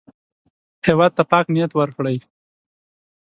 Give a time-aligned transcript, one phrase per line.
[0.87, 2.17] هېواد ته پاک نیت ورکړئ